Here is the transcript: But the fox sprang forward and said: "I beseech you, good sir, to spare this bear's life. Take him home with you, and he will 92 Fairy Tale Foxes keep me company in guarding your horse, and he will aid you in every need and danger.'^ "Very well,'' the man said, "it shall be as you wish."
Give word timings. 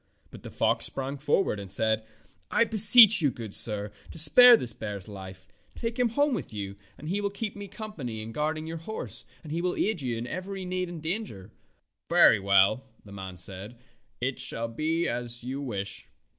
But 0.31 0.41
the 0.41 0.49
fox 0.49 0.85
sprang 0.85 1.19
forward 1.19 1.59
and 1.59 1.69
said: 1.71 2.03
"I 2.49 2.63
beseech 2.63 3.21
you, 3.21 3.29
good 3.29 3.53
sir, 3.53 3.91
to 4.09 4.17
spare 4.17 4.57
this 4.57 4.73
bear's 4.73 5.07
life. 5.07 5.47
Take 5.75 5.99
him 5.99 6.09
home 6.09 6.33
with 6.33 6.51
you, 6.51 6.75
and 6.97 7.07
he 7.07 7.21
will 7.21 7.29
92 7.29 7.29
Fairy 7.29 7.29
Tale 7.29 7.29
Foxes 7.29 7.39
keep 7.39 7.57
me 7.57 7.77
company 7.87 8.21
in 8.23 8.31
guarding 8.31 8.65
your 8.65 8.77
horse, 8.77 9.25
and 9.43 9.51
he 9.51 9.61
will 9.61 9.75
aid 9.75 10.01
you 10.01 10.17
in 10.17 10.25
every 10.25 10.65
need 10.65 10.89
and 10.89 11.03
danger.'^ 11.03 11.51
"Very 12.09 12.39
well,'' 12.39 12.83
the 13.05 13.11
man 13.11 13.37
said, 13.37 13.77
"it 14.19 14.39
shall 14.39 14.67
be 14.67 15.07
as 15.07 15.43
you 15.43 15.61
wish." 15.61 16.09